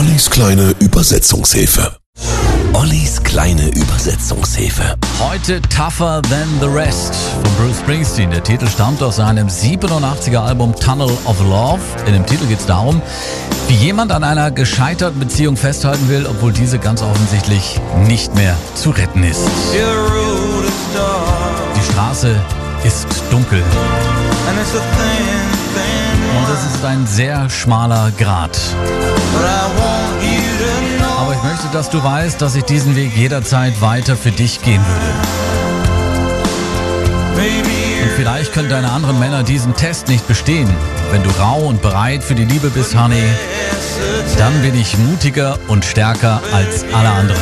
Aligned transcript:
Ollis 0.00 0.30
kleine 0.30 0.74
Übersetzungshilfe. 0.78 1.94
Ollis 2.72 3.22
kleine 3.22 3.68
Übersetzungshilfe. 3.68 4.94
Heute 5.18 5.60
Tougher 5.60 6.22
Than 6.22 6.48
the 6.58 6.68
Rest 6.68 7.14
von 7.14 7.52
Bruce 7.58 7.80
Springsteen. 7.80 8.30
Der 8.30 8.42
Titel 8.42 8.66
stammt 8.66 9.02
aus 9.02 9.16
seinem 9.16 9.48
87er 9.48 10.38
Album 10.38 10.74
Tunnel 10.74 11.10
of 11.26 11.38
Love. 11.40 11.82
In 12.06 12.14
dem 12.14 12.24
Titel 12.24 12.46
geht 12.46 12.60
es 12.60 12.64
darum, 12.64 13.02
wie 13.68 13.74
jemand 13.74 14.10
an 14.10 14.24
einer 14.24 14.50
gescheiterten 14.50 15.20
Beziehung 15.20 15.58
festhalten 15.58 16.08
will, 16.08 16.24
obwohl 16.26 16.54
diese 16.54 16.78
ganz 16.78 17.02
offensichtlich 17.02 17.78
nicht 18.06 18.34
mehr 18.34 18.56
zu 18.76 18.88
retten 18.92 19.22
ist. 19.22 19.42
Die 21.76 21.92
Straße 21.92 22.36
ist 22.84 23.06
dunkel. 23.30 23.62
Und 26.38 26.48
es 26.54 26.74
ist 26.74 26.84
ein 26.86 27.06
sehr 27.06 27.50
schmaler 27.50 28.10
Grat. 28.16 28.58
Dass 31.72 31.88
du 31.88 32.02
weißt, 32.02 32.42
dass 32.42 32.56
ich 32.56 32.64
diesen 32.64 32.96
Weg 32.96 33.16
jederzeit 33.16 33.80
weiter 33.80 34.16
für 34.16 34.32
dich 34.32 34.60
gehen 34.60 34.82
würde. 34.84 35.06
Und 38.02 38.10
vielleicht 38.16 38.52
können 38.52 38.68
deine 38.68 38.90
anderen 38.90 39.18
Männer 39.20 39.44
diesen 39.44 39.76
Test 39.76 40.08
nicht 40.08 40.26
bestehen. 40.26 40.68
Wenn 41.12 41.22
du 41.22 41.30
rau 41.38 41.60
und 41.60 41.80
bereit 41.80 42.24
für 42.24 42.34
die 42.34 42.44
Liebe 42.44 42.70
bist, 42.70 42.98
Honey, 42.98 43.22
dann 44.36 44.60
bin 44.62 44.74
ich 44.74 44.98
mutiger 44.98 45.58
und 45.68 45.84
stärker 45.84 46.40
als 46.52 46.84
alle 46.92 47.08
anderen. 47.08 47.40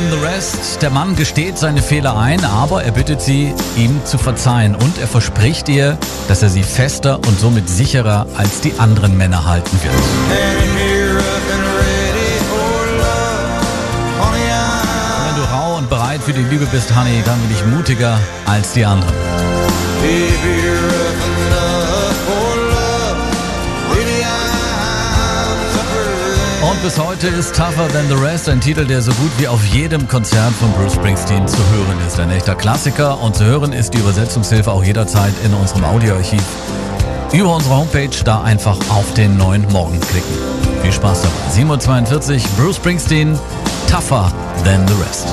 Than 0.00 0.10
the 0.10 0.26
rest. 0.26 0.82
Der 0.82 0.90
Mann 0.90 1.16
gesteht 1.16 1.58
seine 1.58 1.82
Fehler 1.82 2.16
ein, 2.16 2.44
aber 2.44 2.84
er 2.84 2.92
bittet 2.92 3.20
sie, 3.20 3.54
ihm 3.76 4.00
zu 4.04 4.18
verzeihen. 4.18 4.74
Und 4.74 4.98
er 4.98 5.06
verspricht 5.06 5.68
ihr, 5.68 5.98
dass 6.28 6.42
er 6.42 6.48
sie 6.48 6.62
fester 6.62 7.16
und 7.16 7.38
somit 7.38 7.68
sicherer 7.68 8.26
als 8.36 8.60
die 8.60 8.72
anderen 8.78 9.16
Männer 9.16 9.46
halten 9.46 9.78
wird. 9.82 9.94
Wenn 15.26 15.36
du 15.36 15.42
rau 15.52 15.76
und 15.78 15.88
bereit 15.88 16.22
für 16.22 16.32
die 16.32 16.42
Liebe 16.42 16.66
bist, 16.66 16.94
Honey, 16.96 17.22
dann 17.24 17.38
bin 17.40 17.50
ich 17.56 17.64
mutiger 17.66 18.18
als 18.46 18.72
die 18.72 18.84
anderen. 18.84 19.14
Und 26.80 26.86
bis 26.86 26.98
heute 26.98 27.26
ist 27.26 27.54
Tougher 27.54 27.88
Than 27.88 28.08
the 28.08 28.14
Rest 28.14 28.48
ein 28.48 28.58
Titel, 28.58 28.86
der 28.86 29.02
so 29.02 29.12
gut 29.12 29.30
wie 29.36 29.46
auf 29.46 29.62
jedem 29.66 30.08
Konzert 30.08 30.54
von 30.54 30.72
Bruce 30.72 30.94
Springsteen 30.94 31.46
zu 31.46 31.58
hören 31.58 31.98
ist. 32.06 32.18
Ein 32.18 32.30
echter 32.30 32.54
Klassiker 32.54 33.20
und 33.20 33.36
zu 33.36 33.44
hören 33.44 33.74
ist 33.74 33.92
die 33.92 33.98
Übersetzungshilfe 33.98 34.72
auch 34.72 34.82
jederzeit 34.82 35.34
in 35.44 35.52
unserem 35.52 35.84
Audioarchiv. 35.84 36.42
Über 37.34 37.54
unsere 37.54 37.76
Homepage 37.76 38.08
da 38.24 38.40
einfach 38.44 38.78
auf 38.88 39.12
den 39.12 39.36
neuen 39.36 39.70
Morgen 39.72 40.00
klicken. 40.00 40.32
Viel 40.80 40.92
Spaß 40.92 41.20
dabei. 41.20 41.34
7.42 41.54 42.36
Uhr, 42.36 42.40
Bruce 42.56 42.76
Springsteen, 42.76 43.38
Tougher 43.86 44.32
Than 44.64 44.88
the 44.88 44.94
Rest. 44.94 45.28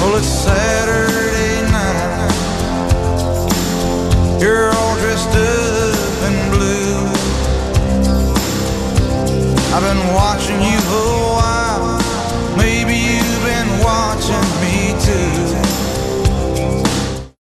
Well, 0.00 0.16
it's 0.16 0.26
Saturday 0.26 1.70
night. 1.70 2.32
You're 4.40 4.70
all 4.70 4.96
dressed 5.02 5.36
up 5.36 5.55
been 9.86 10.14
watching 10.14 10.60
you. 10.62 11.25